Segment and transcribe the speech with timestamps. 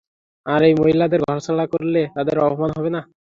[0.45, 3.01] আর এই মহিলাদের ঘরছাড়া করলে, তাদের অপমান হবে না?